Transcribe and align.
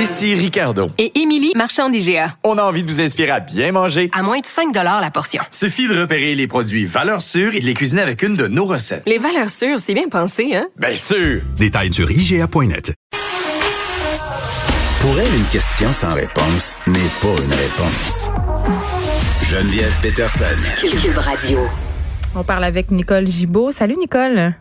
Ici 0.00 0.34
Ricardo. 0.34 0.88
Et 0.96 1.20
Émilie, 1.20 1.52
marchand 1.54 1.90
d'IGA. 1.90 2.28
On 2.42 2.56
a 2.56 2.62
envie 2.62 2.82
de 2.82 2.88
vous 2.88 3.02
inspirer 3.02 3.32
à 3.32 3.40
bien 3.40 3.70
manger. 3.70 4.08
À 4.14 4.22
moins 4.22 4.38
de 4.38 4.46
5 4.46 4.74
la 4.74 5.10
portion. 5.10 5.42
Suffit 5.50 5.88
de 5.88 6.00
repérer 6.00 6.34
les 6.34 6.46
produits 6.46 6.86
valeurs 6.86 7.20
sûres 7.20 7.54
et 7.54 7.60
de 7.60 7.66
les 7.66 7.74
cuisiner 7.74 8.00
avec 8.00 8.22
une 8.22 8.34
de 8.34 8.46
nos 8.46 8.64
recettes. 8.64 9.02
Les 9.06 9.18
valeurs 9.18 9.50
sûres, 9.50 9.78
c'est 9.78 9.92
bien 9.92 10.08
pensé, 10.08 10.54
hein? 10.54 10.68
Bien 10.78 10.94
sûr! 10.94 11.42
Détails 11.58 11.92
sur 11.92 12.10
IGA.net. 12.10 12.94
Pour 15.00 15.20
elle, 15.20 15.34
une 15.34 15.48
question 15.48 15.92
sans 15.92 16.14
réponse 16.14 16.78
n'est 16.86 17.12
pas 17.20 17.38
une 17.44 17.52
réponse. 17.52 18.30
Geneviève 19.42 19.94
Peterson. 20.00 20.44
Cube 20.80 21.18
Radio. 21.18 21.58
On 22.34 22.42
parle 22.42 22.64
avec 22.64 22.90
Nicole 22.90 23.26
Gibaud. 23.26 23.70
Salut 23.70 23.96
Nicole. 23.98 24.54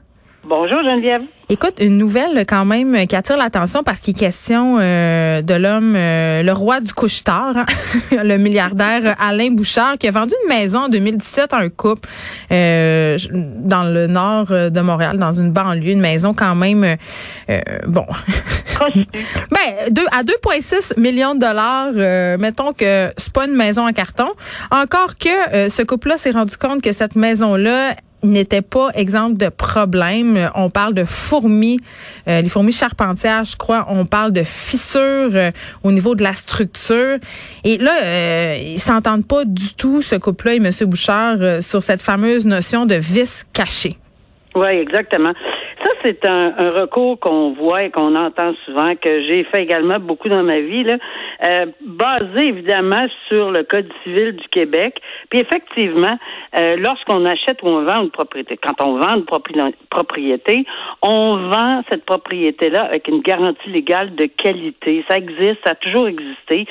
Bonjour 0.43 0.79
Geneviève. 0.83 1.21
Écoute, 1.51 1.77
une 1.79 1.97
nouvelle 1.97 2.45
quand 2.45 2.63
même 2.63 3.07
qui 3.07 3.15
attire 3.15 3.35
l'attention 3.35 3.81
parce 3.81 4.01
qu'il 4.01 4.15
est 4.15 4.19
question 4.19 4.77
euh, 4.79 5.41
de 5.41 5.55
l'homme, 5.55 5.95
euh, 5.95 6.43
le 6.43 6.51
roi 6.51 6.79
du 6.79 6.93
couche-tard, 6.93 7.57
hein, 7.57 7.65
le 8.23 8.37
milliardaire 8.37 9.15
Alain 9.19 9.49
Bouchard, 9.49 9.97
qui 9.97 10.07
a 10.07 10.11
vendu 10.11 10.35
une 10.43 10.47
maison 10.47 10.81
en 10.81 10.89
2017 10.89 11.51
à 11.51 11.57
un 11.57 11.69
couple 11.69 12.07
euh, 12.51 13.17
dans 13.33 13.83
le 13.83 14.05
nord 14.05 14.49
de 14.49 14.79
Montréal, 14.79 15.17
dans 15.17 15.33
une 15.33 15.49
banlieue, 15.49 15.93
une 15.93 16.01
maison 16.01 16.35
quand 16.35 16.53
même, 16.53 16.97
bon, 17.87 18.05
ben 18.85 19.89
deux, 19.89 20.05
à 20.11 20.21
2,6 20.21 20.99
millions 20.99 21.33
de 21.33 21.39
dollars. 21.39 22.37
mettons 22.37 22.73
que 22.73 23.11
c'est 23.17 23.33
pas 23.33 23.47
une 23.47 23.55
maison 23.55 23.87
en 23.87 23.91
carton. 23.91 24.29
Encore 24.69 25.17
que 25.17 25.67
ce 25.67 25.81
couple-là 25.81 26.17
s'est 26.17 26.29
rendu 26.29 26.57
compte 26.57 26.83
que 26.83 26.93
cette 26.93 27.15
maison-là 27.15 27.95
n'était 28.23 28.61
pas 28.61 28.89
exemple 28.95 29.37
de 29.37 29.49
problème. 29.49 30.49
On 30.55 30.69
parle 30.69 30.93
de 30.93 31.05
fourmis, 31.05 31.79
euh, 32.27 32.41
les 32.41 32.49
fourmis 32.49 32.71
charpentières, 32.71 33.43
je 33.43 33.55
crois. 33.55 33.85
On 33.89 34.05
parle 34.05 34.31
de 34.31 34.43
fissures 34.43 35.01
euh, 35.35 35.51
au 35.83 35.91
niveau 35.91 36.15
de 36.15 36.23
la 36.23 36.33
structure. 36.33 37.17
Et 37.63 37.77
là, 37.77 38.03
euh, 38.03 38.57
ils 38.59 38.79
s'entendent 38.79 39.27
pas 39.27 39.45
du 39.45 39.73
tout, 39.73 40.01
ce 40.01 40.15
couple-là 40.15 40.55
et 40.55 40.57
M. 40.57 40.71
Bouchard, 40.81 41.37
euh, 41.41 41.61
sur 41.61 41.83
cette 41.83 42.01
fameuse 42.01 42.45
notion 42.45 42.85
de 42.85 42.95
vis 42.95 43.45
caché. 43.53 43.97
Oui, 44.55 44.67
exactement. 44.67 45.33
C'est 46.03 46.25
un, 46.25 46.51
recours 46.81 47.19
qu'on 47.19 47.51
voit 47.51 47.83
et 47.83 47.91
qu'on 47.91 48.15
entend 48.15 48.53
souvent, 48.65 48.95
que 48.95 49.21
j'ai 49.23 49.43
fait 49.45 49.63
également 49.63 49.99
beaucoup 49.99 50.29
dans 50.29 50.43
ma 50.43 50.59
vie, 50.59 50.83
là, 50.83 50.97
euh, 51.45 51.65
basé 51.81 52.47
évidemment 52.47 53.07
sur 53.27 53.51
le 53.51 53.63
Code 53.63 53.89
civil 54.03 54.35
du 54.35 54.47
Québec. 54.49 55.01
Puis 55.29 55.39
effectivement, 55.39 56.17
euh, 56.57 56.77
lorsqu'on 56.77 57.25
achète 57.25 57.61
ou 57.63 57.67
on 57.67 57.83
vend 57.83 58.03
une 58.03 58.11
propriété, 58.11 58.57
quand 58.57 58.81
on 58.81 58.97
vend 58.97 59.15
une 59.15 59.25
propriété, 59.89 60.65
on 61.01 61.37
vend 61.49 61.83
cette 61.89 62.05
propriété-là 62.05 62.83
avec 62.83 63.07
une 63.07 63.21
garantie 63.21 63.69
légale 63.69 64.15
de 64.15 64.25
qualité. 64.25 65.03
Ça 65.09 65.17
existe, 65.17 65.59
ça 65.65 65.71
a 65.71 65.75
toujours 65.75 66.07
existé. 66.07 66.65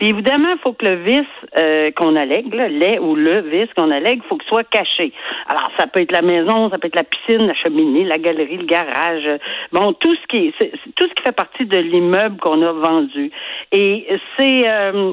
Puis 0.00 0.08
évidemment, 0.08 0.48
il 0.52 0.58
faut 0.60 0.72
que 0.72 0.86
le 0.86 0.94
vice 0.94 1.24
euh, 1.58 1.90
qu'on 1.90 2.16
allègue, 2.16 2.54
là, 2.54 2.68
les 2.68 2.98
ou 2.98 3.14
le 3.14 3.42
vice 3.42 3.68
qu'on 3.76 3.90
allègue, 3.90 4.22
faut 4.30 4.38
qu'il 4.38 4.48
soit 4.48 4.64
caché. 4.64 5.12
Alors, 5.46 5.70
ça 5.76 5.86
peut 5.86 6.00
être 6.00 6.10
la 6.10 6.22
maison, 6.22 6.70
ça 6.70 6.78
peut 6.78 6.86
être 6.86 6.96
la 6.96 7.04
piscine, 7.04 7.46
la 7.46 7.52
cheminée, 7.52 8.04
la 8.04 8.16
galerie, 8.16 8.56
le 8.56 8.64
garage, 8.64 9.28
bon, 9.72 9.92
tout 9.92 10.14
ce 10.14 10.26
qui 10.28 10.46
est, 10.46 10.70
tout 10.96 11.06
ce 11.06 11.12
qui 11.12 11.22
fait 11.22 11.36
partie 11.36 11.66
de 11.66 11.76
l'immeuble 11.76 12.38
qu'on 12.38 12.62
a 12.62 12.72
vendu. 12.72 13.30
Et 13.72 14.06
c'est 14.38 14.62
euh, 14.70 15.12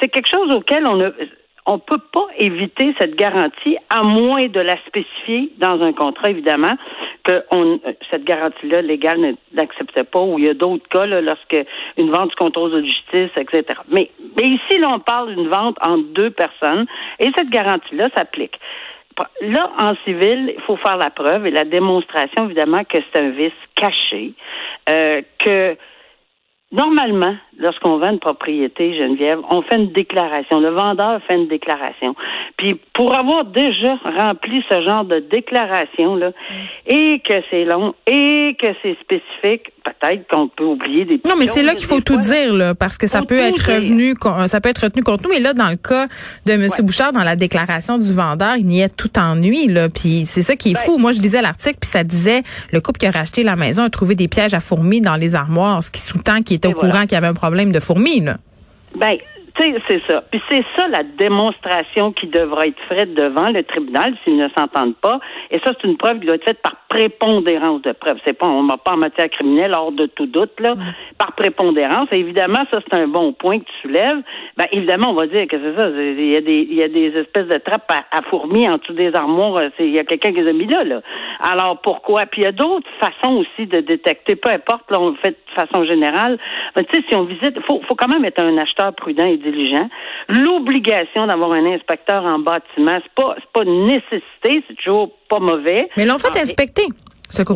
c'est 0.00 0.08
quelque 0.08 0.28
chose 0.28 0.50
auquel 0.54 0.86
on 0.88 1.02
a 1.02 1.10
on 1.64 1.78
peut 1.78 2.00
pas 2.12 2.26
éviter 2.38 2.94
cette 2.98 3.14
garantie 3.14 3.76
à 3.88 4.02
moins 4.02 4.46
de 4.46 4.60
la 4.60 4.76
spécifier 4.86 5.52
dans 5.58 5.80
un 5.80 5.92
contrat, 5.92 6.30
évidemment, 6.30 6.76
que 7.22 7.44
cette 8.10 8.24
garantie-là 8.24 8.82
légale 8.82 9.36
n'accepte 9.52 10.02
pas, 10.02 10.20
ou 10.20 10.38
il 10.38 10.46
y 10.46 10.48
a 10.48 10.54
d'autres 10.54 10.88
cas, 10.88 11.06
là, 11.06 11.20
lorsque 11.20 11.56
une 11.96 12.10
vente 12.10 12.30
du 12.30 12.34
contrôle 12.34 12.72
de 12.72 12.82
justice, 12.82 13.30
etc. 13.36 13.80
Mais, 13.90 14.10
mais 14.36 14.48
ici, 14.48 14.78
là, 14.78 14.90
on 14.92 14.98
parle 14.98 15.34
d'une 15.34 15.48
vente 15.48 15.76
entre 15.80 16.04
deux 16.14 16.30
personnes, 16.30 16.86
et 17.20 17.30
cette 17.36 17.50
garantie-là 17.50 18.08
s'applique. 18.16 18.58
Là, 19.42 19.70
en 19.78 19.94
civil, 20.04 20.54
il 20.56 20.62
faut 20.62 20.76
faire 20.76 20.96
la 20.96 21.10
preuve 21.10 21.46
et 21.46 21.50
la 21.50 21.64
démonstration, 21.64 22.46
évidemment, 22.46 22.82
que 22.84 22.98
c'est 22.98 23.20
un 23.20 23.30
vice 23.30 23.52
caché, 23.76 24.32
euh, 24.88 25.22
que 25.38 25.76
Normalement, 26.72 27.34
lorsqu'on 27.58 27.98
vend 27.98 28.10
une 28.10 28.18
propriété, 28.18 28.96
Geneviève, 28.96 29.38
on 29.50 29.60
fait 29.62 29.76
une 29.76 29.92
déclaration. 29.92 30.58
Le 30.58 30.70
vendeur 30.70 31.20
fait 31.28 31.34
une 31.34 31.48
déclaration. 31.48 32.14
Puis 32.56 32.80
pour 32.94 33.16
avoir 33.16 33.44
déjà 33.44 33.98
rempli 34.18 34.62
ce 34.70 34.82
genre 34.82 35.04
de 35.04 35.18
déclaration 35.18 36.16
là, 36.16 36.30
mm. 36.30 36.32
et 36.86 37.20
que 37.20 37.34
c'est 37.50 37.64
long 37.64 37.94
et 38.06 38.56
que 38.58 38.68
c'est 38.82 38.96
spécifique, 39.00 39.70
peut-être 39.84 40.28
qu'on 40.28 40.48
peut 40.48 40.64
oublier 40.64 41.04
des 41.04 41.20
Non, 41.26 41.34
mais 41.38 41.46
c'est 41.46 41.62
là 41.62 41.74
qu'il 41.74 41.86
faut 41.86 42.00
tout 42.00 42.16
dire 42.16 42.52
là, 42.54 42.74
parce 42.74 42.96
que 42.96 43.06
ça 43.06 43.22
peut 43.22 43.38
être 43.38 43.74
revenu, 43.74 44.14
ça 44.46 44.60
peut 44.60 44.68
être 44.68 44.84
retenu 44.84 45.02
contre 45.02 45.24
nous. 45.24 45.30
Mais 45.30 45.40
là, 45.40 45.52
dans 45.52 45.68
le 45.68 45.76
cas 45.76 46.06
de 46.46 46.52
M. 46.52 46.68
Bouchard, 46.80 47.12
dans 47.12 47.24
la 47.24 47.36
déclaration 47.36 47.98
du 47.98 48.12
vendeur, 48.12 48.56
il 48.56 48.72
y 48.72 48.82
a 48.82 48.88
tout 48.88 49.10
ennui 49.18 49.68
là. 49.68 49.88
Puis 49.88 50.24
c'est 50.26 50.42
ça 50.42 50.56
qui 50.56 50.70
est 50.70 50.74
ben 50.74 50.80
fou. 50.80 50.98
Moi, 50.98 51.12
je 51.12 51.20
disais 51.20 51.42
l'article, 51.42 51.78
puis 51.80 51.90
ça 51.90 52.04
disait 52.04 52.42
le 52.72 52.80
couple 52.80 52.98
qui 53.00 53.06
a 53.06 53.10
racheté 53.10 53.42
la 53.42 53.56
maison 53.56 53.82
a 53.82 53.90
trouvé 53.90 54.14
des 54.14 54.28
pièges 54.28 54.54
à 54.54 54.60
fourmis 54.60 55.00
dans 55.00 55.16
les 55.16 55.34
armoires, 55.34 55.82
ce 55.82 55.90
qui 55.90 56.00
sous-tend 56.00 56.42
qu'il 56.42 56.61
au 56.68 56.72
courant 56.72 57.02
qu'il 57.02 57.12
y 57.12 57.16
avait 57.16 57.26
un 57.26 57.34
problème 57.34 57.72
de 57.72 57.80
fourmis, 57.80 58.20
là. 58.20 58.38
Ben, 58.98 59.16
tu 59.54 59.62
sais, 59.62 59.82
c'est 59.88 60.10
ça. 60.10 60.22
Puis 60.30 60.40
c'est 60.48 60.64
ça 60.76 60.88
la 60.88 61.02
démonstration 61.02 62.12
qui 62.12 62.26
devra 62.26 62.66
être 62.66 62.80
faite 62.88 63.14
devant 63.14 63.50
le 63.50 63.62
tribunal 63.64 64.14
s'ils 64.24 64.36
ne 64.36 64.48
s'entendent 64.48 64.96
pas. 64.96 65.20
Et 65.50 65.58
ça, 65.58 65.72
c'est 65.72 65.86
une 65.86 65.96
preuve 65.96 66.20
qui 66.20 66.26
doit 66.26 66.36
être 66.36 66.44
faite 66.44 66.62
par 66.62 66.76
prépondérance 66.88 67.82
de 67.82 67.92
preuve. 67.92 68.18
C'est 68.24 68.32
pas, 68.32 68.46
on 68.46 68.66
va 68.66 68.76
pas 68.76 68.92
en 68.92 68.96
matière 68.96 69.28
criminelle 69.30 69.74
hors 69.74 69.92
de 69.92 70.06
tout 70.06 70.26
doute, 70.26 70.58
là. 70.60 70.74
Par 71.18 71.32
prépondérance. 71.32 72.08
évidemment, 72.12 72.60
ça, 72.72 72.80
c'est 72.80 72.98
un 72.98 73.08
bon 73.08 73.32
point 73.32 73.58
que 73.58 73.64
tu 73.64 73.72
soulèves. 73.82 74.22
Ben, 74.56 74.66
évidemment, 74.72 75.10
on 75.10 75.14
va 75.14 75.26
dire 75.26 75.46
que 75.48 75.56
c'est 75.58 75.80
ça. 75.80 75.88
Il 75.88 76.30
y 76.30 76.36
a 76.36 76.40
des, 76.40 76.66
il 76.70 76.74
y 76.74 76.82
a 76.82 76.88
des 76.88 77.08
espèces 77.18 77.48
de 77.48 77.58
trappes 77.58 77.90
à, 78.10 78.22
fourmis 78.22 78.68
en 78.68 78.78
dessous 78.78 78.92
des 78.92 79.14
armoires. 79.14 79.62
Il 79.78 79.90
y 79.90 79.98
a 79.98 80.04
quelqu'un 80.04 80.32
qui 80.32 80.40
les 80.40 80.48
a 80.48 80.52
mis 80.52 80.66
là, 80.66 80.84
là. 80.84 81.00
Alors, 81.40 81.80
pourquoi? 81.80 82.26
Puis 82.26 82.42
il 82.42 82.44
y 82.44 82.48
a 82.48 82.52
d'autres 82.52 82.88
façons 83.00 83.36
aussi 83.36 83.66
de 83.66 83.80
détecter. 83.80 84.36
Peu 84.36 84.50
importe, 84.50 84.90
là, 84.90 85.00
on 85.00 85.10
le 85.10 85.16
fait 85.16 85.30
de 85.30 85.54
façon 85.54 85.84
générale. 85.84 86.38
Ben, 86.74 86.84
tu 86.84 86.96
sais, 86.96 87.04
si 87.08 87.14
on 87.14 87.24
visite, 87.24 87.58
faut, 87.66 87.80
faut 87.88 87.94
quand 87.94 88.08
même 88.08 88.24
être 88.24 88.42
un 88.42 88.56
acheteur 88.58 88.94
prudent 88.94 89.26
et 89.26 89.41
diligent. 89.42 89.88
L'obligation 90.28 91.26
d'avoir 91.26 91.52
un 91.52 91.66
inspecteur 91.66 92.24
en 92.24 92.38
bâtiment, 92.38 92.98
c'est 93.02 93.12
pas, 93.14 93.34
c'est 93.38 93.52
pas 93.52 93.64
une 93.64 93.86
nécessité, 93.86 94.64
c'est 94.66 94.76
toujours 94.76 95.10
pas 95.28 95.38
mauvais. 95.38 95.88
Mais 95.96 96.04
l'ont 96.04 96.18
fait 96.18 96.38
inspecter. 96.38 96.86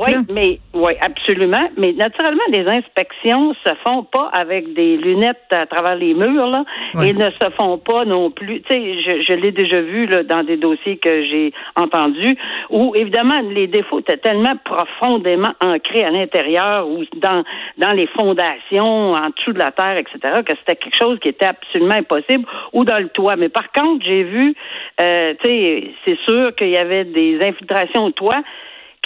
Oui, 0.07 0.15
mais 0.33 0.61
oui, 0.75 0.93
absolument. 1.01 1.69
Mais 1.77 1.93
naturellement, 1.93 2.43
les 2.51 2.67
inspections 2.67 3.55
se 3.65 3.73
font 3.87 4.05
pas 4.05 4.29
avec 4.33 4.73
des 4.75 4.97
lunettes 4.97 5.37
à 5.51 5.67
travers 5.67 5.97
les 5.97 6.15
murs 6.15 6.47
là, 6.47 6.65
et 7.03 7.13
ne 7.13 7.31
se 7.31 7.51
font 7.59 7.79
pas 7.79 8.05
non 8.05 8.31
plus. 8.31 8.63
Tu 8.63 8.75
sais, 8.75 9.03
je, 9.03 9.23
je 9.23 9.33
l'ai 9.35 9.53
déjà 9.53 9.81
vu 9.81 10.07
là 10.07 10.23
dans 10.23 10.43
des 10.45 10.57
dossiers 10.57 10.97
que 10.97 11.25
j'ai 11.25 11.53
entendus 11.77 12.37
où 12.71 12.93
évidemment 12.95 13.41
les 13.51 13.67
défauts 13.67 14.01
étaient 14.01 14.17
tellement 14.17 14.55
profondément 14.65 15.53
ancrés 15.61 16.05
à 16.05 16.11
l'intérieur 16.11 16.89
ou 16.89 17.05
dans 17.17 17.45
dans 17.79 17.93
les 17.93 18.07
fondations, 18.07 19.13
en 19.13 19.29
dessous 19.31 19.53
de 19.53 19.59
la 19.59 19.71
terre, 19.71 19.99
etc. 19.99 20.19
que 20.47 20.53
c'était 20.59 20.77
quelque 20.77 20.97
chose 20.97 21.19
qui 21.21 21.29
était 21.29 21.47
absolument 21.47 21.95
impossible 21.95 22.47
ou 22.73 22.85
dans 22.85 22.99
le 22.99 23.09
toit. 23.09 23.37
Mais 23.37 23.49
par 23.49 23.71
contre, 23.73 24.05
j'ai 24.05 24.23
vu, 24.23 24.55
euh, 25.01 25.35
tu 25.43 25.49
sais, 25.49 25.91
c'est 26.05 26.19
sûr 26.27 26.55
qu'il 26.55 26.71
y 26.71 26.79
avait 26.79 27.05
des 27.05 27.39
infiltrations 27.43 28.05
au 28.07 28.11
toit 28.11 28.43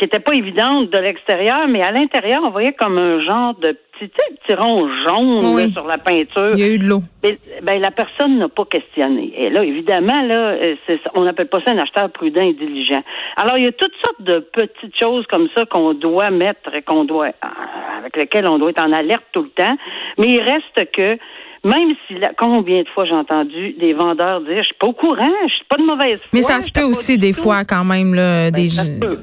qui 0.01 0.07
n'était 0.07 0.19
pas 0.19 0.33
évidente 0.33 0.89
de 0.89 0.97
l'extérieur, 0.97 1.69
mais 1.69 1.83
à 1.83 1.93
l'intérieur, 1.93 2.41
on 2.43 2.49
voyait 2.49 2.73
comme 2.73 2.97
un 2.97 3.23
genre 3.23 3.55
de 3.57 3.77
petit, 3.99 4.09
petit 4.09 4.55
rond 4.55 4.89
jaune 4.89 5.69
sur 5.69 5.87
la 5.87 5.99
peinture. 5.99 6.53
Il 6.55 6.61
y 6.61 6.63
a 6.63 6.69
eu 6.69 6.79
de 6.79 6.87
l'eau. 6.87 7.03
Ben, 7.23 7.83
la 7.83 7.91
personne 7.91 8.39
n'a 8.39 8.49
pas 8.49 8.65
questionné. 8.65 9.31
Et 9.37 9.51
là, 9.51 9.63
évidemment, 9.63 10.23
là, 10.23 10.53
euh, 10.53 10.75
on 11.15 11.25
n'appelle 11.25 11.49
pas 11.49 11.61
ça 11.67 11.73
un 11.73 11.79
acheteur 11.79 12.09
prudent 12.09 12.41
et 12.41 12.55
diligent. 12.55 13.03
Alors, 13.37 13.59
il 13.59 13.65
y 13.65 13.67
a 13.67 13.73
toutes 13.73 13.93
sortes 14.03 14.23
de 14.23 14.39
petites 14.39 14.99
choses 14.99 15.27
comme 15.27 15.51
ça 15.55 15.67
qu'on 15.67 15.93
doit 15.93 16.31
mettre, 16.31 16.71
qu'on 16.87 17.05
doit, 17.05 17.27
euh, 17.27 17.99
avec 17.99 18.17
lesquelles 18.17 18.49
on 18.49 18.57
doit 18.57 18.71
être 18.71 18.83
en 18.83 18.93
alerte 18.93 19.27
tout 19.33 19.43
le 19.43 19.51
temps. 19.51 19.77
Mais 20.17 20.29
il 20.29 20.41
reste 20.41 20.91
que 20.93 21.19
même 21.63 21.91
si 22.07 22.15
combien 22.39 22.83
de 22.83 22.89
fois 22.89 23.05
j'ai 23.05 23.15
entendu 23.15 23.75
des 23.79 23.93
vendeurs 23.93 24.41
dire 24.41 24.59
je 24.59 24.69
suis 24.69 24.75
pas 24.81 24.87
au 24.87 24.95
courant, 24.95 25.29
je 25.47 25.53
suis 25.53 25.65
pas 25.69 25.77
de 25.77 25.83
mauvaise 25.83 26.19
foi. 26.19 26.29
Mais 26.33 26.43
ça 26.43 26.61
se 26.63 26.71
peut 26.71 26.83
aussi 26.83 27.19
des 27.19 27.35
fois 27.35 27.65
quand 27.65 27.85
même 27.85 28.15
là, 28.15 28.51
ben, 28.51 28.63
des 28.63 28.71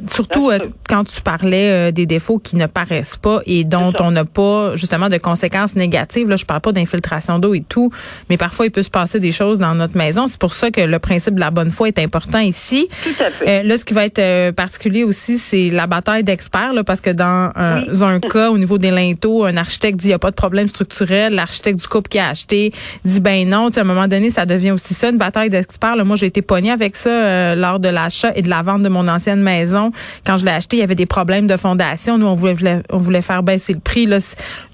surtout 0.07 0.51
euh, 0.51 0.59
quand 0.87 1.03
tu 1.03 1.19
parlais 1.21 1.89
euh, 1.89 1.91
des 1.91 2.05
défauts 2.05 2.37
qui 2.37 2.55
ne 2.55 2.67
paraissent 2.67 3.15
pas 3.15 3.41
et 3.47 3.63
dont 3.63 3.91
on 3.99 4.11
n'a 4.11 4.23
pas 4.23 4.75
justement 4.75 5.09
de 5.09 5.17
conséquences 5.17 5.75
négatives. 5.75 6.29
Là, 6.29 6.35
je 6.35 6.45
parle 6.45 6.61
pas 6.61 6.71
d'infiltration 6.71 7.39
d'eau 7.39 7.55
et 7.55 7.63
tout, 7.67 7.91
mais 8.29 8.37
parfois 8.37 8.67
il 8.67 8.71
peut 8.71 8.83
se 8.83 8.89
passer 8.91 9.19
des 9.19 9.31
choses 9.31 9.57
dans 9.57 9.73
notre 9.73 9.97
maison. 9.97 10.27
C'est 10.27 10.39
pour 10.39 10.53
ça 10.53 10.69
que 10.69 10.81
le 10.81 10.99
principe 10.99 11.35
de 11.35 11.39
la 11.39 11.49
bonne 11.49 11.71
foi 11.71 11.87
est 11.87 11.97
important 11.97 12.39
ici. 12.39 12.87
Tout 13.03 13.23
à 13.23 13.31
fait. 13.31 13.49
Euh, 13.49 13.63
là, 13.63 13.77
ce 13.79 13.85
qui 13.85 13.95
va 13.95 14.05
être 14.05 14.51
particulier 14.51 15.03
aussi, 15.03 15.39
c'est 15.39 15.69
la 15.69 15.87
bataille 15.87 16.23
d'experts 16.23 16.73
là, 16.73 16.83
parce 16.83 17.01
que 17.01 17.09
dans 17.09 17.51
un 17.55 18.19
cas 18.19 18.51
au 18.51 18.59
niveau 18.59 18.77
des 18.77 18.91
linteaux, 18.91 19.45
un 19.45 19.57
architecte 19.57 19.99
dit 19.99 20.09
il 20.09 20.11
y 20.11 20.13
a 20.13 20.19
pas 20.19 20.31
de 20.31 20.35
problème 20.35 20.67
structurel, 20.67 21.33
l'architecte 21.33 21.79
du 21.79 21.87
couple 21.87 22.09
qui 22.09 22.19
a 22.19 22.26
acheter, 22.27 22.71
dit 23.05 23.19
ben 23.19 23.47
non. 23.47 23.69
à 23.75 23.79
un 23.79 23.83
moment 23.83 24.07
donné, 24.07 24.29
ça 24.29 24.45
devient 24.45 24.71
aussi 24.71 24.93
ça, 24.93 25.09
une 25.09 25.17
bataille 25.17 25.49
d'experts. 25.49 25.95
Moi, 26.05 26.15
j'ai 26.15 26.27
été 26.27 26.41
pognée 26.41 26.71
avec 26.71 26.95
ça 26.95 27.09
euh, 27.09 27.55
lors 27.55 27.79
de 27.79 27.89
l'achat 27.89 28.31
et 28.35 28.41
de 28.41 28.49
la 28.49 28.61
vente 28.61 28.83
de 28.83 28.89
mon 28.89 29.07
ancienne 29.07 29.41
maison. 29.41 29.91
Quand 30.25 30.37
je 30.37 30.45
l'ai 30.45 30.51
acheté, 30.51 30.77
il 30.77 30.79
y 30.79 30.83
avait 30.83 30.95
des 30.95 31.05
problèmes 31.05 31.47
de 31.47 31.57
fondation. 31.57 32.17
Nous, 32.17 32.25
on 32.27 32.35
voulait, 32.35 32.81
on 32.89 32.97
voulait 32.97 33.21
faire 33.21 33.43
baisser 33.43 33.73
le 33.73 33.79
prix. 33.79 34.05
Là, 34.05 34.19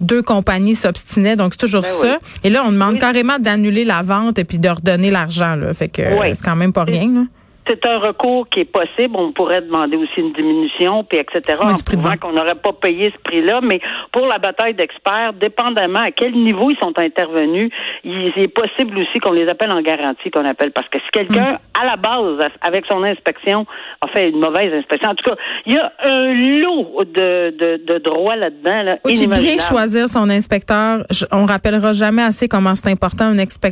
deux 0.02 0.22
compagnies 0.22 0.76
s'obstinaient, 0.76 1.36
donc 1.36 1.54
c'est 1.54 1.60
toujours 1.60 1.84
Ben 1.84 1.90
ça. 2.02 2.18
Et 2.44 2.50
là, 2.50 2.64
on 2.66 2.72
demande 2.72 3.00
carrément 3.00 3.40
d'annuler 3.40 3.86
la 3.86 4.02
vente 4.02 4.40
et 4.40 4.44
puis 4.44 4.60
de 4.60 4.70
redonner 4.70 5.12
l'argent. 5.12 5.58
Fait 5.74 5.90
que 5.90 6.02
Oui. 6.20 6.28
c'est 6.34 6.44
quand 6.44 6.56
même 6.56 6.74
pas 6.74 6.84
rien. 6.84 7.08
Là. 7.08 7.22
C'est 7.68 7.86
un 7.88 7.98
recours 8.00 8.48
qui 8.50 8.62
est 8.62 8.66
possible. 8.66 9.16
On 9.16 9.32
pourrait 9.32 9.62
demander 9.62 9.96
aussi 9.98 10.18
une 10.20 10.34
diminution, 10.34 11.04
puis 11.04 11.18
etc. 11.20 11.58
Ouais, 11.62 11.72
en 11.72 11.76
prouvant 11.76 12.16
qu'on 12.20 12.34
n'aurait 12.34 12.56
pas 12.56 12.74
payé 12.74 13.12
ce 13.16 13.22
prix-là. 13.24 13.62
Mais 13.64 13.80
pour 14.12 14.26
la 14.28 14.38
bataille 14.38 14.74
d'experts, 14.74 15.34
dépendamment 15.34 16.00
à 16.02 16.12
quel 16.12 16.34
niveau 16.34 16.72
ils 16.72 16.78
sont 16.78 16.94
intervenus, 16.98 17.72
il 18.04 18.32
est 18.36 18.48
possible 18.50 18.98
aussi 19.00 19.20
qu'on 19.20 19.32
les 19.32 19.48
appelle 19.48 19.72
en 19.72 19.82
garantie, 19.82 20.30
qu'on 20.30 20.46
appelle. 20.46 20.72
Parce 20.72 20.88
que 20.90 21.00
si 21.00 21.06
quelqu'un, 21.12 21.54
Mm. 21.54 21.82
à 21.82 21.86
la 21.86 21.96
base, 21.96 22.50
avec 22.62 22.86
son 22.86 23.02
inspection, 23.04 23.66
a 24.02 24.08
fait 24.08 24.30
une 24.30 24.40
mauvaise 24.40 24.74
inspection, 24.74 25.12
en 25.12 25.16
tout 25.16 25.30
cas, 25.30 25.36
il 25.66 25.74
y 25.74 25.78
a 25.78 25.92
un 26.04 26.34
lot 26.34 27.04
de, 27.06 27.54
de, 27.58 27.82
de 27.86 27.98
droits 28.00 28.36
là-dedans. 28.36 28.84
Là, 28.84 28.98
Oui, 29.06 29.26
bien 29.28 29.58
choisir 29.60 30.10
son 30.10 30.30
inspecteur. 30.30 31.06
On 31.32 31.46
rappellera 31.46 31.94
jamais 31.94 32.24
assez 32.24 32.48
comment 32.48 32.76
c'est 32.76 32.90
important 32.92 33.26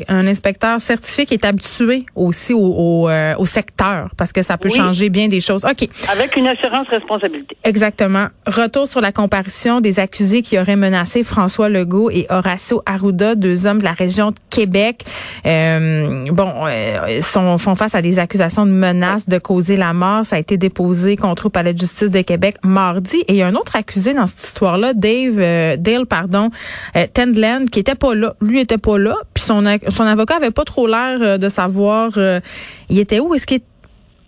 un 0.07 0.27
inspecteur 0.27 0.79
certifié 0.79 1.25
qui 1.25 1.33
est 1.33 1.45
habitué 1.45 2.05
aussi 2.15 2.53
au, 2.53 2.59
au, 2.59 3.09
euh, 3.09 3.33
au 3.37 3.45
secteur 3.45 3.80
parce 4.17 4.31
que 4.31 4.43
ça 4.43 4.57
peut 4.57 4.69
Oui. 4.71 4.77
changer 4.77 5.09
bien 5.09 5.27
des 5.27 5.41
choses. 5.41 5.65
OK. 5.65 5.87
Avec 6.11 6.35
une 6.35 6.47
assurance 6.47 6.87
responsabilité. 6.89 7.57
Exactement. 7.63 8.27
Retour 8.45 8.87
sur 8.87 9.01
la 9.01 9.11
comparution 9.11 9.81
des 9.81 9.99
accusés 9.99 10.41
qui 10.41 10.57
auraient 10.59 10.75
menacé 10.75 11.23
François 11.23 11.69
Legault 11.69 12.09
et 12.09 12.27
Horacio 12.29 12.81
Arruda, 12.85 13.35
deux 13.35 13.65
hommes 13.65 13.79
de 13.79 13.83
la 13.83 13.93
région 13.93 14.31
de 14.31 14.35
Québec. 14.49 15.03
Euh, 15.45 16.25
bon, 16.31 16.51
euh, 16.67 17.21
sont, 17.21 17.57
font 17.57 17.75
face 17.75 17.95
à 17.95 18.01
des 18.01 18.19
accusations 18.19 18.65
de 18.65 18.71
menaces 18.71 19.27
de 19.27 19.37
causer 19.37 19.77
la 19.77 19.93
mort. 19.93 20.25
Ça 20.25 20.35
a 20.35 20.39
été 20.39 20.57
déposé 20.57 21.15
contre 21.15 21.47
au 21.47 21.49
palais 21.49 21.73
de 21.73 21.79
justice 21.79 22.11
de 22.11 22.21
Québec 22.21 22.55
mardi. 22.63 23.17
Et 23.27 23.33
il 23.33 23.35
y 23.37 23.41
a 23.41 23.47
un 23.47 23.55
autre 23.55 23.75
accusé 23.75 24.13
dans 24.13 24.27
cette 24.27 24.43
histoire-là, 24.43 24.93
Dave, 24.93 25.39
euh, 25.39 25.75
Dale, 25.77 26.05
pardon, 26.05 26.49
euh, 26.95 27.07
Tendland, 27.13 27.65
qui 27.71 27.79
était 27.79 27.95
pas 27.95 28.15
là. 28.15 28.35
Lui 28.41 28.59
était 28.59 28.77
pas 28.77 28.97
là. 28.97 29.15
Puis 29.33 29.43
son, 29.43 29.63
son 29.89 30.03
avocat 30.03 30.35
avait 30.35 30.51
pas 30.51 30.65
trop 30.65 30.87
l'air 30.87 31.17
euh, 31.21 31.37
de 31.37 31.49
savoir, 31.49 32.11
euh, 32.17 32.39
il 32.89 32.99
était 32.99 33.19
où? 33.19 33.33
Est-ce 33.33 33.47
qu'il 33.47 33.57
était 33.57 33.65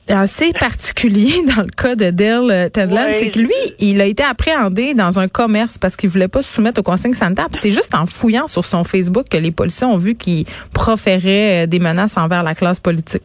assez 0.07 0.53
particulier 0.53 1.43
dans 1.55 1.63
le 1.63 1.69
cas 1.69 1.95
de 1.95 2.09
Dale 2.09 2.51
euh, 2.51 2.69
Tedland, 2.69 3.07
Ouais, 3.07 3.19
c'est 3.19 3.29
que 3.29 3.39
lui, 3.39 3.53
il 3.79 4.01
a 4.01 4.05
été 4.05 4.23
appréhendé 4.23 4.93
dans 4.93 5.19
un 5.19 5.27
commerce 5.27 5.77
parce 5.77 5.95
qu'il 5.95 6.09
voulait 6.09 6.27
pas 6.27 6.41
se 6.41 6.49
soumettre 6.49 6.79
aux 6.79 6.83
consignes 6.83 7.13
sanitaires. 7.13 7.47
C'est 7.53 7.71
juste 7.71 7.95
en 7.95 8.05
fouillant 8.05 8.47
sur 8.47 8.65
son 8.65 8.83
Facebook 8.83 9.27
que 9.29 9.37
les 9.37 9.51
policiers 9.51 9.87
ont 9.87 9.97
vu 9.97 10.15
qu'il 10.15 10.45
proférait 10.73 11.63
euh, 11.63 11.67
des 11.67 11.79
menaces 11.79 12.17
envers 12.17 12.43
la 12.43 12.55
classe 12.55 12.79
politique. 12.79 13.23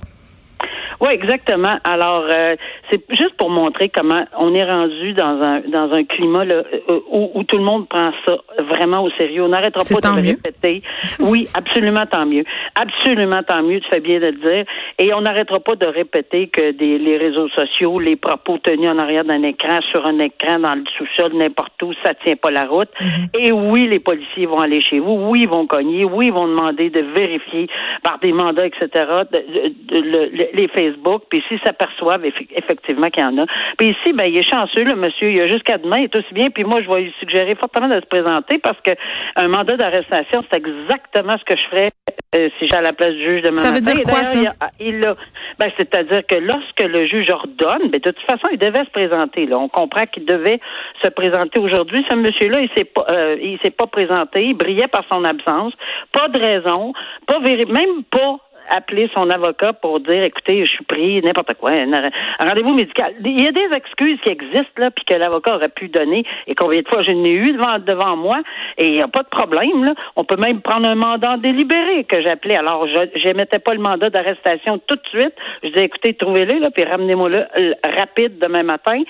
Oui, 1.01 1.11
exactement. 1.13 1.79
Alors, 1.85 2.25
euh, 2.31 2.57
c'est 2.91 3.01
juste 3.11 3.35
pour 3.37 3.51
montrer 3.51 3.89
comment 3.89 4.25
on 4.37 4.55
est 4.55 4.65
rendu 4.65 5.13
dans 5.13 5.41
un 5.43 5.61
dans 5.61 5.93
un 5.93 6.05
climat 6.05 6.45
là, 6.45 6.55
euh, 6.89 7.01
où, 7.11 7.31
où 7.35 7.45
tout 7.45 7.57
le 7.57 7.63
monde 7.63 7.89
prend 7.89 8.11
ça 8.27 8.37
vraiment 8.59 9.03
au 9.05 9.11
sérieux. 9.11 9.45
On 9.45 9.49
n'arrêtera 9.49 9.85
pas 9.85 10.01
de 10.01 10.17
le 10.17 10.29
répéter. 10.31 10.83
Oui, 11.21 11.47
absolument 11.55 12.05
tant 12.07 12.27
mieux. 12.27 12.45
Absolument 12.75 13.43
tant 13.45 13.63
mieux, 13.63 13.81
tu 13.81 13.89
fais 13.91 14.01
bien 14.01 14.19
de 14.19 14.27
le 14.27 14.33
dire. 14.33 14.65
Et 14.99 15.15
on 15.15 15.21
n'arrêtera 15.21 15.61
pas 15.61 15.77
de 15.77 15.87
répéter 15.87 16.49
que 16.49 16.73
des, 16.73 16.99
les 16.99 17.17
réseaux 17.17 17.49
sociaux, 17.51 17.99
les 18.01 18.17
propos 18.17 18.59
tenus 18.59 18.91
en 18.91 18.99
arrière 18.99 19.25
d'un 19.25 19.43
écran, 19.43 19.81
sur 19.91 20.05
un 20.07 20.19
écran, 20.19 20.59
dans 20.59 20.75
le 20.75 20.85
sous-sol, 20.97 21.33
n'importe 21.35 21.81
où, 21.83 21.93
ça 22.05 22.15
tient 22.15 22.37
pas 22.37 22.51
la 22.51 22.65
route. 22.65 22.89
Mm-hmm. 23.01 23.39
Et 23.41 23.53
oui, 23.53 23.87
les 23.87 24.01
policiers 24.01 24.47
vont 24.47 24.59
aller 24.59 24.81
chez 24.81 24.99
vous. 24.99 25.13
Oui, 25.29 25.41
ils 25.43 25.49
vont 25.49 25.67
cogner. 25.67 26.05
Oui, 26.05 26.27
ils 26.27 26.33
vont 26.33 26.49
demander 26.49 26.91
de 26.91 27.01
vérifier 27.17 27.69
par 28.03 28.19
des 28.19 28.33
mandats, 28.33 28.67
etc., 28.67 28.89
de- 29.33 29.39
de- 29.39 29.75
de- 30.01 30.01
le- 30.09 30.31
le- 30.37 30.49
les 30.55 30.69
Facebook. 30.89 31.23
Puis 31.31 31.43
s'ils 31.49 31.61
s'aperçoivent 31.61 32.25
effe- 32.25 32.49
effectivement 32.55 33.11
qu'il 33.11 33.23
y 33.23 33.27
en 33.27 33.39
a. 33.39 33.47
Puis 33.79 33.89
ici, 33.89 34.13
ben, 34.15 34.27
il 34.27 34.37
est 34.37 34.49
chanceux, 34.49 34.85
le 34.85 34.95
monsieur. 34.95 35.31
Il 35.31 35.41
a 35.41 35.49
jusqu'à 35.49 35.79
demain, 35.79 35.99
il 35.99 36.05
est 36.05 36.17
aussi 36.17 36.33
bien. 36.33 36.51
Puis 36.51 36.65
moi, 36.65 36.83
je 36.83 36.89
vais 36.89 37.03
lui 37.03 37.15
suggérer 37.21 37.55
fortement 37.55 37.89
de 37.89 38.01
se 38.01 38.07
présenter 38.07 38.59
parce 38.59 38.81
que 38.81 38.91
un 39.37 39.49
mandat 39.49 39.77
d'arrestation, 39.77 40.45
c'est 40.51 40.57
exactement 40.57 41.37
ce 41.39 41.45
que 41.45 41.57
je 41.57 41.63
ferais 41.71 41.87
euh, 42.35 42.49
si 42.59 42.67
j'ai 42.67 42.75
à 42.77 42.83
la 42.83 42.93
place 42.93 43.15
du 43.15 43.25
juge 43.25 43.43
demain 43.43 43.57
Ça 43.57 43.71
veut 43.71 43.81
dire 43.81 44.03
quoi, 44.03 44.25
ça? 44.25 44.39
il 44.81 45.05
a-. 45.07 45.15
Ben, 45.59 45.71
c'est-à-dire 45.77 46.23
que 46.27 46.37
lorsque 46.37 46.81
le 46.81 47.07
juge 47.07 47.31
ordonne, 47.31 47.89
ben, 47.91 48.01
de 48.01 48.11
toute 48.11 48.21
façon, 48.23 48.49
il 48.53 48.59
devait 48.59 48.85
se 48.85 48.91
présenter. 48.91 49.47
Là. 49.47 49.59
On 49.59 49.69
comprend 49.69 50.05
qu'il 50.07 50.25
devait 50.25 50.61
se 51.03 51.09
présenter 51.09 51.59
aujourd'hui. 51.59 52.05
Ce 52.11 52.15
monsieur-là, 52.15 52.61
il 52.61 52.71
s'est 52.77 52.85
pas, 52.85 53.07
euh, 53.11 53.37
il 53.43 53.59
s'est 53.63 53.71
pas 53.71 53.87
présenté. 53.87 54.45
Il 54.45 54.55
brillait 54.55 54.89
par 54.89 55.05
son 55.11 55.25
absence. 55.25 55.73
Pas 56.13 56.29
de 56.29 56.39
raison. 56.39 56.93
Pas 57.27 57.39
même 57.41 58.05
pas 58.11 58.37
appeler 58.69 59.11
son 59.15 59.31
avocat 59.31 59.73
pour 59.73 60.01
dire 60.01 60.23
écoutez 60.23 60.65
je 60.65 60.71
suis 60.71 60.85
pris 60.85 61.21
n'importe 61.23 61.55
quoi 61.55 61.73
un, 61.73 62.11
rendez-vous 62.41 62.75
médical. 62.75 63.15
Il 63.25 63.43
y 63.43 63.47
a 63.47 63.53
des 63.53 63.69
excuses 63.75 64.19
qui 64.23 64.31
existent 64.31 64.79
là 64.79 64.91
puis 64.91 65.05
que 65.05 65.15
l'avocat 65.15 65.57
aurait 65.57 65.69
pu 65.69 65.89
donner. 65.89 66.25
Et 66.47 66.55
combien 66.55 66.81
de 66.81 66.89
fois 66.89 67.03
je 67.03 67.13
n'ai 67.13 67.35
eu 67.35 67.53
devant 67.53 67.79
devant 67.79 68.17
moi 68.17 68.39
et 68.77 68.89
il 68.89 68.95
n'y 68.95 69.03
a 69.03 69.09
pas 69.09 69.23
de 69.23 69.29
problème 69.29 69.85
là. 69.85 69.95
On 70.17 70.25
peut 70.25 70.37
même 70.37 70.61
prendre 70.61 70.89
un 70.89 70.95
mandat 70.95 71.37
délibéré 71.39 72.05
que 72.05 72.23
j'appelais. 72.23 72.57
Alors 72.57 72.87
je 72.87 73.09
j'émettais 73.17 73.59
pas 73.59 73.75
le 73.75 73.81
mandat 73.81 74.11
d'arrestation 74.11 74.79
tout 74.87 74.97
de 74.97 75.09
suite. 75.09 75.35
Je 75.63 75.69
disais 75.69 75.85
écoutez 75.85 76.15
trouvez-le 76.15 76.59
là 76.59 76.71
puis 76.71 76.85
ramenez-moi 76.85 77.31
le 77.31 77.75
rapide 77.97 78.39
demain 78.39 78.63
matin. 78.63 79.01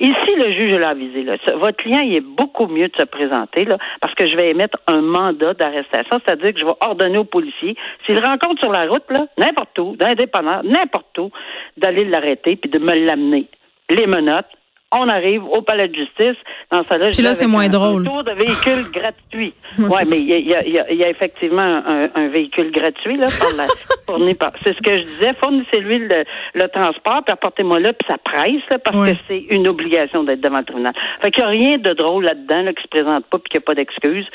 Ici 0.00 0.30
le 0.40 0.52
juge 0.52 0.78
l'a 0.78 0.90
avisé 0.90 1.22
là. 1.22 1.36
Votre 1.56 1.76
client 1.76 2.00
il 2.02 2.16
est 2.16 2.24
beaucoup 2.24 2.66
mieux 2.66 2.88
de 2.88 2.96
se 2.96 3.04
présenter 3.04 3.64
là 3.64 3.76
parce 4.00 4.14
que 4.14 4.26
je 4.26 4.36
vais 4.36 4.50
émettre 4.50 4.78
un 4.86 5.00
mandat 5.00 5.54
d'arrestation 5.54 6.18
c'est-à-dire 6.24 6.54
que 6.54 6.60
je 6.60 6.64
vais 6.64 6.76
ordonner 6.80 7.18
aux 7.18 7.24
policiers. 7.24 7.76
S'il 8.06 8.18
rencontre 8.18 8.60
sur 8.62 8.72
la 8.72 8.86
route 8.86 9.07
n'importe 9.36 9.78
où 9.80 9.96
d'indépendant 9.96 10.62
n'importe 10.64 11.16
où 11.18 11.30
d'aller 11.76 12.04
l'arrêter 12.04 12.56
puis 12.56 12.70
de 12.70 12.78
me 12.78 12.92
l'amener 13.06 13.46
les 13.90 14.06
menottes 14.06 14.46
on 14.90 15.06
arrive 15.10 15.44
au 15.44 15.60
palais 15.60 15.86
de 15.88 15.94
justice. 15.94 16.36
Dans 16.72 16.82
ça 16.84 16.96
là, 16.96 17.10
Puis 17.10 17.20
là, 17.22 17.34
c'est 17.34 17.46
moins 17.46 17.68
drôle. 17.68 18.04
tour 18.04 18.24
de 18.24 18.30
véhicule 18.32 18.90
gratuit. 18.90 19.52
Ouais, 19.78 19.84
ouais, 19.86 20.02
mais 20.08 20.16
il 20.18 20.26
y 20.30 20.32
a, 20.32 20.38
il 20.38 20.48
y 20.48 20.54
a- 20.54 20.64
il 20.66 20.72
y 20.72 20.78
a- 20.80 20.90
il 20.92 20.96
y 20.96 21.04
a 21.04 21.10
effectivement 21.10 21.60
un, 21.60 22.08
un 22.14 22.28
véhicule 22.28 22.70
gratuit 22.70 23.18
là, 23.18 23.26
par 23.38 23.54
la, 23.54 23.66
fourni 24.06 24.32
par. 24.34 24.52
C'est 24.64 24.72
ce 24.74 24.80
que 24.80 24.96
je 24.96 25.02
disais. 25.02 25.34
Fournissez-lui 25.42 25.98
le, 25.98 26.24
le 26.54 26.68
transport, 26.68 27.22
puis 27.22 27.34
apportez-moi 27.34 27.80
là, 27.80 27.92
puis 27.92 28.08
ça 28.08 28.16
presse 28.16 28.62
là, 28.70 28.78
parce 28.78 28.96
Ouais. 28.96 29.12
que 29.12 29.18
c'est 29.28 29.44
une 29.50 29.68
obligation 29.68 30.24
d'être 30.24 30.40
devant 30.40 30.60
le 30.60 30.64
tribunal. 30.64 30.94
Fait 31.20 31.32
qu'il 31.32 31.42
n'y 31.44 31.46
a 31.48 31.50
rien 31.50 31.76
de 31.76 31.92
drôle 31.92 32.24
là-dedans 32.24 32.62
là, 32.62 32.72
qui 32.72 32.82
se 32.82 32.88
présente 32.88 33.26
pas, 33.26 33.36
puis 33.40 33.50
qu'il 33.50 33.58
n'y 33.58 33.64
a 33.64 33.66
pas 33.66 33.74
d'excuses. 33.74 34.26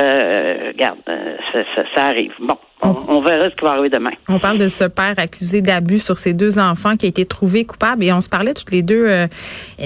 Euh, 0.00 0.72
regarde, 0.72 0.98
euh, 1.08 1.36
ça, 1.52 1.58
ça- 1.76 1.84
ça 1.94 2.04
arrive. 2.06 2.32
Bon, 2.40 2.58
on, 2.82 2.96
on 3.08 3.20
verra 3.22 3.50
ce 3.50 3.54
qui 3.56 3.64
va 3.64 3.72
arriver 3.72 3.90
demain. 3.90 4.10
On 4.28 4.38
parle 4.38 4.58
de 4.58 4.68
ce 4.68 4.84
père 4.84 5.14
accusé 5.18 5.60
d'abus 5.60 5.98
sur 5.98 6.18
ses 6.18 6.32
deux 6.32 6.58
enfants 6.58 6.96
qui 6.96 7.06
a 7.06 7.08
été 7.08 7.24
trouvé 7.24 7.64
coupable 7.64 8.04
et 8.04 8.12
on 8.12 8.20
se 8.20 8.28
parlait 8.28 8.54
toutes 8.54 8.70
les 8.70 8.82
deux, 8.82 9.06
euh, 9.06 9.26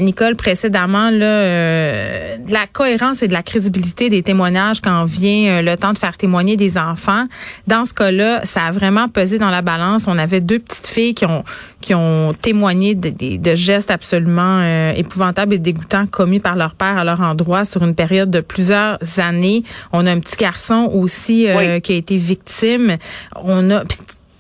Nicole, 0.00 0.36
précédemment, 0.36 1.10
là, 1.10 1.26
euh, 1.26 2.38
de 2.38 2.52
la 2.52 2.66
cohérence 2.66 3.22
et 3.22 3.28
de 3.28 3.32
la 3.32 3.42
crédibilité 3.42 4.10
des 4.10 4.22
témoignages 4.22 4.80
quand 4.80 5.04
vient 5.04 5.50
euh, 5.50 5.62
le 5.62 5.76
temps 5.76 5.92
de 5.92 5.98
faire 5.98 6.16
témoigner 6.16 6.56
des 6.56 6.78
enfants. 6.78 7.26
Dans 7.66 7.84
ce 7.84 7.94
cas-là, 7.94 8.44
ça 8.44 8.66
a 8.66 8.70
vraiment 8.70 9.08
pesé 9.08 9.38
dans 9.38 9.50
la 9.50 9.62
balance. 9.62 10.06
On 10.06 10.18
avait 10.18 10.40
deux 10.40 10.58
petites 10.58 10.86
filles 10.86 11.14
qui 11.14 11.26
ont 11.26 11.44
qui 11.84 11.94
ont 11.94 12.32
témoigné 12.40 12.94
de, 12.94 13.10
de- 13.10 13.36
de 13.36 13.54
gestes 13.54 13.90
absolument 13.90 14.60
euh, 14.62 14.92
épouvantables 14.96 15.52
et 15.54 15.58
dégoûtants 15.58 16.06
commis 16.06 16.40
par 16.40 16.56
leur 16.56 16.74
père 16.74 16.96
à 16.96 17.04
leur 17.04 17.20
endroit 17.20 17.64
sur 17.66 17.84
une 17.84 17.94
période 17.94 18.30
de 18.30 18.40
plusieurs 18.40 18.98
années. 19.18 19.62
On 19.92 20.06
a 20.06 20.10
un 20.10 20.18
petit 20.18 20.36
garçon 20.36 20.90
aussi 20.94 21.46
euh, 21.48 21.74
Oui. 21.76 21.82
qui 21.82 21.92
a 21.92 21.96
été 21.96 22.16
victime. 22.16 22.96
On 23.42 23.70
a 23.70 23.82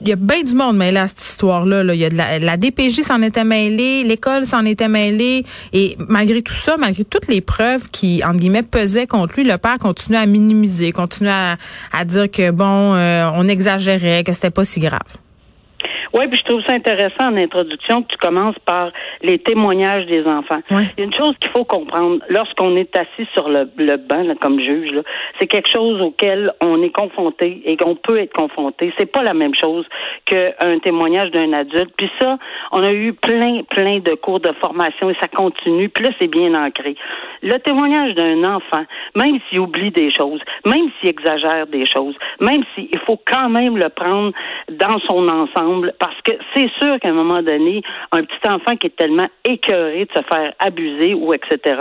il 0.00 0.08
y 0.08 0.12
a 0.12 0.16
bien 0.16 0.42
du 0.42 0.52
monde 0.52 0.76
mêlé 0.76 0.98
à 0.98 1.06
cette 1.06 1.22
histoire-là. 1.22 1.82
là. 1.82 1.94
Il 1.94 2.00
y 2.00 2.04
a 2.04 2.10
de 2.10 2.16
la, 2.16 2.38
la 2.38 2.56
DPJ 2.58 3.00
s'en 3.00 3.22
était 3.22 3.44
mêlée, 3.44 4.04
l'école 4.04 4.44
s'en 4.44 4.64
était 4.66 4.88
mêlée. 4.88 5.46
Et 5.72 5.96
malgré 6.08 6.42
tout 6.42 6.52
ça, 6.52 6.76
malgré 6.76 7.04
toutes 7.04 7.26
les 7.28 7.40
preuves 7.40 7.88
qui, 7.90 8.22
entre 8.22 8.38
guillemets, 8.38 8.64
pesaient 8.64 9.06
contre 9.06 9.34
lui, 9.36 9.44
le 9.44 9.56
père 9.56 9.78
continuait 9.78 10.18
à 10.18 10.26
minimiser, 10.26 10.92
continuait 10.92 11.30
à, 11.30 11.56
à 11.92 12.04
dire 12.04 12.30
que, 12.30 12.50
bon, 12.50 12.94
euh, 12.94 13.30
on 13.34 13.48
exagérait, 13.48 14.24
que 14.24 14.32
c'était 14.32 14.50
pas 14.50 14.64
si 14.64 14.80
grave. 14.80 15.00
Oui, 16.14 16.28
puis 16.28 16.38
je 16.38 16.44
trouve 16.44 16.62
ça 16.64 16.74
intéressant 16.74 17.32
en 17.32 17.36
introduction 17.36 18.02
que 18.02 18.08
tu 18.08 18.16
commences 18.18 18.58
par 18.64 18.92
les 19.22 19.38
témoignages 19.40 20.06
des 20.06 20.24
enfants. 20.26 20.60
Ouais. 20.70 20.84
Il 20.96 21.00
y 21.00 21.02
a 21.02 21.06
une 21.06 21.14
chose 21.14 21.34
qu'il 21.40 21.50
faut 21.50 21.64
comprendre 21.64 22.20
lorsqu'on 22.28 22.76
est 22.76 22.96
assis 22.96 23.28
sur 23.32 23.48
le, 23.48 23.68
le 23.76 23.96
banc 23.96 24.22
là, 24.22 24.34
comme 24.40 24.60
juge, 24.60 24.92
c'est 25.40 25.48
quelque 25.48 25.68
chose 25.70 26.00
auquel 26.00 26.52
on 26.60 26.82
est 26.82 26.90
confronté 26.90 27.62
et 27.64 27.76
qu'on 27.76 27.96
peut 27.96 28.18
être 28.18 28.32
confronté. 28.32 28.92
C'est 28.96 29.10
pas 29.10 29.22
la 29.22 29.34
même 29.34 29.54
chose 29.54 29.84
qu'un 30.24 30.78
témoignage 30.82 31.32
d'un 31.32 31.52
adulte. 31.52 31.92
Puis 31.96 32.10
ça, 32.20 32.38
on 32.70 32.82
a 32.82 32.92
eu 32.92 33.12
plein, 33.12 33.62
plein 33.64 33.98
de 33.98 34.14
cours 34.14 34.40
de 34.40 34.52
formation 34.60 35.10
et 35.10 35.16
ça 35.20 35.26
continue. 35.28 35.88
Puis 35.88 36.04
là, 36.04 36.10
c'est 36.18 36.28
bien 36.28 36.54
ancré. 36.54 36.94
Le 37.42 37.58
témoignage 37.58 38.14
d'un 38.14 38.44
enfant, 38.44 38.84
même 39.16 39.38
s'il 39.48 39.58
oublie 39.58 39.90
des 39.90 40.12
choses, 40.12 40.40
même 40.64 40.90
s'il 41.00 41.10
exagère 41.10 41.66
des 41.66 41.86
choses, 41.86 42.14
même 42.40 42.62
s'il 42.74 42.98
faut 43.06 43.20
quand 43.26 43.48
même 43.48 43.76
le 43.76 43.88
prendre 43.88 44.32
dans 44.70 44.98
son 45.08 45.28
ensemble 45.28 45.92
Parce 46.04 46.20
que 46.20 46.32
c'est 46.54 46.68
sûr 46.82 47.00
qu'à 47.00 47.08
un 47.08 47.14
moment 47.14 47.40
donné, 47.40 47.80
un 48.12 48.22
petit 48.24 48.46
enfant 48.46 48.76
qui 48.76 48.88
est 48.88 48.96
tellement 48.96 49.28
écœuré 49.42 50.04
de 50.04 50.10
se 50.14 50.22
faire 50.30 50.52
abuser 50.58 51.14
ou 51.14 51.32
etc., 51.32 51.80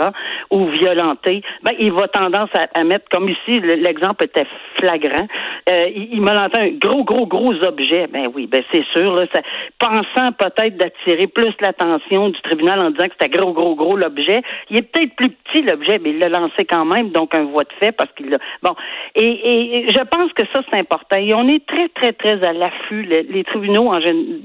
ou 0.50 0.64
violenter, 0.68 1.42
ben, 1.62 1.72
il 1.78 1.92
va 1.92 2.08
tendance 2.08 2.48
à, 2.54 2.84
mettre, 2.84 3.04
comme 3.10 3.28
ici, 3.28 3.60
l'exemple 3.60 4.24
était 4.24 4.46
flagrant, 4.76 5.26
euh, 5.70 5.90
il, 5.94 6.22
m'a 6.22 6.32
lancé 6.32 6.58
un 6.58 6.70
gros, 6.70 7.04
gros, 7.04 7.26
gros 7.26 7.52
objet. 7.66 8.06
Ben 8.06 8.30
oui, 8.34 8.46
ben 8.46 8.62
c'est 8.72 8.86
sûr, 8.94 9.14
là, 9.14 9.26
ça, 9.30 9.42
pensant 9.78 10.32
peut-être 10.32 10.78
d'attirer 10.78 11.26
plus 11.26 11.52
l'attention 11.60 12.30
du 12.30 12.40
tribunal 12.40 12.80
en 12.80 12.92
disant 12.92 13.08
que 13.08 13.14
c'était 13.20 13.38
gros, 13.38 13.52
gros, 13.52 13.74
gros 13.74 13.94
l'objet. 13.94 14.40
Il 14.70 14.78
est 14.78 14.90
peut-être 14.90 15.14
plus 15.16 15.28
petit 15.28 15.60
l'objet, 15.60 15.98
mais 16.02 16.10
il 16.10 16.18
l'a 16.18 16.30
lancé 16.30 16.64
quand 16.64 16.86
même, 16.86 17.10
donc 17.10 17.34
un 17.34 17.44
voie 17.44 17.64
de 17.64 17.72
fait 17.78 17.92
parce 17.92 18.10
qu'il 18.12 18.30
l'a. 18.30 18.38
Bon, 18.62 18.74
et, 19.14 19.26
et, 19.26 19.88
je 19.88 20.00
pense 20.00 20.32
que 20.32 20.44
ça 20.54 20.62
c'est 20.70 20.78
important. 20.78 21.16
Et 21.18 21.34
on 21.34 21.46
est 21.46 21.66
très, 21.66 21.90
très, 21.90 22.12
très 22.14 22.42
à 22.42 22.54
l'affût. 22.54 23.02
Les, 23.02 23.44
tribunaux 23.44 23.92
en 23.92 24.00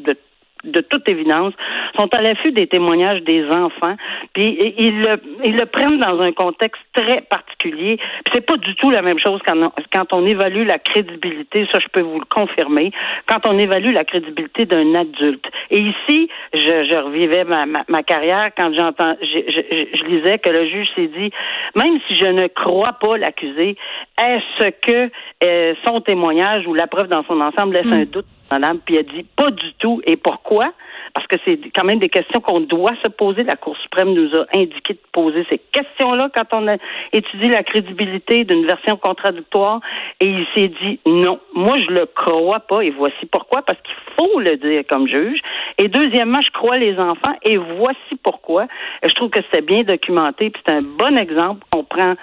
de 0.05 0.15
de 0.63 0.81
toute 0.81 1.07
évidence, 1.07 1.53
sont 1.97 2.13
à 2.13 2.21
l'affût 2.21 2.51
des 2.51 2.67
témoignages 2.67 3.21
des 3.21 3.45
enfants, 3.45 3.95
puis 4.33 4.73
ils 4.77 4.99
le, 4.99 5.21
ils 5.45 5.55
le 5.55 5.65
prennent 5.65 5.99
dans 5.99 6.19
un 6.19 6.31
contexte 6.31 6.81
très 6.93 7.21
particulier. 7.21 7.97
Puis 7.97 8.33
c'est 8.33 8.45
pas 8.45 8.57
du 8.57 8.75
tout 8.75 8.91
la 8.91 9.01
même 9.01 9.19
chose 9.19 9.39
quand 9.45 9.57
on, 9.57 9.71
quand 9.93 10.11
on 10.11 10.25
évalue 10.25 10.65
la 10.65 10.79
crédibilité, 10.79 11.67
ça 11.71 11.79
je 11.79 11.87
peux 11.87 12.01
vous 12.01 12.19
le 12.19 12.25
confirmer, 12.25 12.91
quand 13.25 13.47
on 13.47 13.57
évalue 13.57 13.93
la 13.93 14.03
crédibilité 14.03 14.65
d'un 14.65 14.95
adulte. 14.95 15.45
Et 15.71 15.79
ici, 15.79 16.29
je, 16.53 16.87
je 16.89 16.97
revivais 17.03 17.45
ma, 17.45 17.65
ma, 17.65 18.03
carrière 18.03 18.49
quand 18.57 18.73
j'entends, 18.73 19.15
je, 19.21 19.39
je, 19.47 19.97
je, 19.97 20.03
lisais 20.05 20.39
que 20.39 20.49
le 20.49 20.67
juge 20.67 20.87
s'est 20.95 21.07
dit, 21.07 21.31
même 21.75 21.99
si 22.07 22.19
je 22.19 22.27
ne 22.27 22.47
crois 22.47 22.93
pas 22.93 23.17
l'accusé, 23.17 23.77
est-ce 24.21 24.69
que 24.81 25.09
euh, 25.43 25.73
son 25.85 26.01
témoignage 26.01 26.67
ou 26.67 26.73
la 26.73 26.87
preuve 26.87 27.07
dans 27.07 27.23
son 27.23 27.39
ensemble 27.39 27.75
laisse 27.75 27.91
un 27.91 28.03
hmm. 28.03 28.05
doute 28.05 28.25
madame, 28.51 28.79
puis 28.79 28.97
elle 28.97 29.05
dit 29.05 29.25
pas 29.35 29.51
du 29.51 29.73
tout. 29.79 30.01
Et 30.05 30.17
pourquoi? 30.17 30.73
Parce 31.13 31.27
que 31.27 31.35
c'est 31.45 31.59
quand 31.75 31.83
même 31.83 31.99
des 31.99 32.09
questions 32.09 32.41
qu'on 32.41 32.59
doit 32.59 32.93
se 33.03 33.09
poser. 33.09 33.43
La 33.43 33.55
Cour 33.55 33.75
suprême 33.77 34.13
nous 34.13 34.29
a 34.35 34.45
indiqué 34.55 34.93
de 34.93 34.99
poser 35.11 35.45
ces 35.49 35.59
questions-là 35.71 36.29
quand 36.33 36.45
on 36.53 36.67
a 36.67 36.77
étudié 37.13 37.49
la 37.49 37.63
crédibilité 37.63 38.43
d'une 38.43 38.65
version 38.65 38.97
contradictoire. 38.97 39.79
Et 40.19 40.27
il 40.27 40.45
s'est 40.55 40.71
dit 40.81 40.99
non, 41.05 41.39
moi 41.53 41.77
je 41.79 41.93
le 41.93 42.05
crois 42.05 42.61
pas. 42.61 42.81
Et 42.81 42.91
voici 42.91 43.25
pourquoi. 43.31 43.61
Parce 43.61 43.79
qu'il 43.81 43.95
faut 44.17 44.39
le 44.39 44.57
dire 44.57 44.83
comme 44.89 45.07
juge. 45.07 45.39
Et 45.77 45.87
deuxièmement, 45.87 46.41
je 46.41 46.51
crois 46.51 46.77
les 46.77 46.97
enfants. 46.99 47.35
Et 47.43 47.57
voici 47.57 48.15
pourquoi. 48.23 48.67
Je 49.03 49.13
trouve 49.13 49.29
que 49.29 49.39
c'est 49.53 49.65
bien 49.65 49.83
documenté. 49.83 50.49
Puis 50.49 50.61
c'est 50.65 50.73
un 50.73 50.81
bon 50.81 51.17
exemple. 51.17 51.65
On 51.75 51.83
prend 51.83 52.15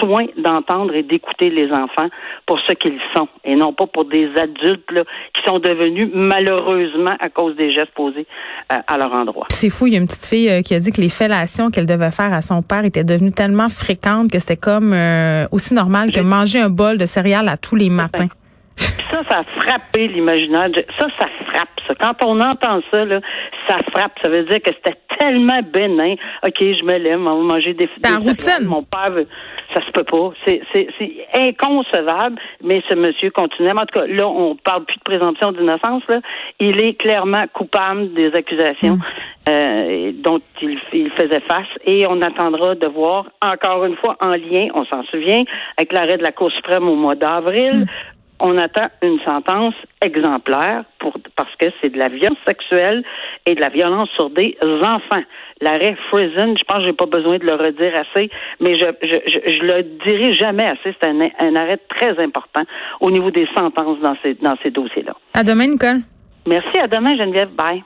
soin 0.00 0.26
d'entendre 0.36 0.94
et 0.94 1.02
d'écouter 1.02 1.50
les 1.50 1.70
enfants 1.72 2.08
pour 2.46 2.60
ce 2.60 2.72
qu'ils 2.72 3.00
sont 3.14 3.28
et 3.44 3.54
non 3.56 3.72
pas 3.72 3.86
pour 3.86 4.04
des 4.04 4.28
adultes 4.36 4.90
là, 4.90 5.02
qui 5.34 5.42
sont 5.44 5.58
devenus 5.58 6.08
malheureusement 6.12 7.16
à 7.20 7.28
cause 7.28 7.56
des 7.56 7.70
gestes 7.70 7.92
posés 7.94 8.26
euh, 8.72 8.76
à 8.86 8.96
leur 8.96 9.12
endroit. 9.12 9.46
C'est 9.50 9.68
fou, 9.68 9.86
il 9.86 9.92
y 9.92 9.96
a 9.96 10.00
une 10.00 10.06
petite 10.06 10.26
fille 10.26 10.48
euh, 10.48 10.62
qui 10.62 10.74
a 10.74 10.80
dit 10.80 10.90
que 10.90 11.00
les 11.00 11.10
fellations 11.10 11.70
qu'elle 11.70 11.86
devait 11.86 12.10
faire 12.10 12.32
à 12.32 12.40
son 12.40 12.62
père 12.62 12.84
étaient 12.84 13.04
devenues 13.04 13.32
tellement 13.32 13.68
fréquentes 13.68 14.30
que 14.30 14.38
c'était 14.38 14.56
comme 14.56 14.92
euh, 14.94 15.46
aussi 15.52 15.74
normal 15.74 16.12
que 16.12 16.20
manger 16.20 16.60
un 16.60 16.70
bol 16.70 16.96
de 16.96 17.04
céréales 17.04 17.48
à 17.48 17.56
tous 17.56 17.76
les 17.76 17.90
matins. 17.90 18.28
ça, 18.76 19.22
ça 19.28 19.38
a 19.40 19.44
frappé 19.60 20.08
l'imaginaire. 20.08 20.68
Ça, 20.98 21.06
ça 21.18 21.26
frappe. 21.46 21.68
Ça. 21.86 21.94
Quand 22.00 22.24
on 22.24 22.40
entend 22.40 22.80
ça, 22.90 23.04
là, 23.04 23.20
ça 23.68 23.76
frappe. 23.92 24.12
Ça 24.22 24.30
veut 24.30 24.44
dire 24.44 24.62
que 24.62 24.70
c'était 24.70 24.98
tellement 25.18 25.60
bénin. 25.62 26.14
OK, 26.46 26.58
je 26.58 26.84
me 26.84 26.98
lève, 26.98 27.20
on 27.20 27.38
va 27.38 27.54
manger 27.54 27.74
des, 27.74 27.88
des 27.98 28.14
routine. 28.16 28.66
Mon 28.66 28.82
père 28.82 29.10
veut. 29.10 29.26
Ça 29.74 29.84
se 29.84 29.90
peut 29.90 30.04
pas. 30.04 30.32
C'est, 30.46 30.60
c'est, 30.72 30.86
c'est 30.98 31.26
inconcevable, 31.34 32.40
mais 32.62 32.82
ce 32.88 32.94
monsieur 32.94 33.30
continue. 33.30 33.70
En 33.70 33.86
tout 33.86 34.00
cas, 34.00 34.06
là, 34.06 34.28
on 34.28 34.54
parle 34.56 34.84
plus 34.84 34.96
de 34.96 35.02
présomption 35.02 35.52
d'innocence. 35.52 36.02
Là. 36.08 36.20
Il 36.60 36.80
est 36.80 36.94
clairement 36.94 37.44
coupable 37.52 38.12
des 38.14 38.32
accusations. 38.34 38.96
Mm. 38.96 39.02
Euh, 39.46 40.12
dont 40.14 40.40
il, 40.62 40.78
il, 40.94 41.10
faisait 41.10 41.40
face 41.40 41.66
et 41.84 42.06
on 42.06 42.22
attendra 42.22 42.76
de 42.76 42.86
voir 42.86 43.26
encore 43.44 43.84
une 43.84 43.94
fois 43.96 44.16
en 44.22 44.30
lien, 44.30 44.68
on 44.72 44.86
s'en 44.86 45.02
souvient, 45.04 45.42
avec 45.76 45.92
l'arrêt 45.92 46.16
de 46.16 46.22
la 46.22 46.32
Cour 46.32 46.50
suprême 46.50 46.88
au 46.88 46.94
mois 46.96 47.14
d'avril, 47.14 47.80
mm 47.80 48.13
on 48.40 48.58
attend 48.58 48.88
une 49.02 49.20
sentence 49.20 49.74
exemplaire 50.02 50.84
pour, 50.98 51.16
parce 51.36 51.54
que 51.56 51.66
c'est 51.80 51.90
de 51.90 51.98
la 51.98 52.08
violence 52.08 52.38
sexuelle 52.46 53.04
et 53.46 53.54
de 53.54 53.60
la 53.60 53.68
violence 53.68 54.08
sur 54.16 54.30
des 54.30 54.56
enfants. 54.62 55.22
L'arrêt 55.60 55.96
Friesen, 56.08 56.56
je 56.58 56.64
pense 56.64 56.78
que 56.78 56.84
j'ai 56.86 56.92
pas 56.92 57.06
besoin 57.06 57.38
de 57.38 57.44
le 57.44 57.54
redire 57.54 57.94
assez, 57.96 58.28
mais 58.60 58.74
je, 58.74 58.86
je, 59.02 59.54
je, 59.54 59.62
le 59.62 59.82
dirai 60.04 60.32
jamais 60.32 60.64
assez. 60.66 60.94
C'est 61.00 61.08
un, 61.08 61.28
un, 61.38 61.56
arrêt 61.56 61.78
très 61.88 62.18
important 62.22 62.62
au 63.00 63.10
niveau 63.10 63.30
des 63.30 63.46
sentences 63.56 64.00
dans 64.00 64.16
ces, 64.22 64.34
dans 64.34 64.54
ces 64.62 64.70
dossiers-là. 64.70 65.14
À 65.32 65.44
demain, 65.44 65.68
Nicole. 65.68 66.00
Merci. 66.46 66.78
À 66.78 66.88
demain, 66.88 67.16
Geneviève. 67.16 67.50
Bye. 67.50 67.84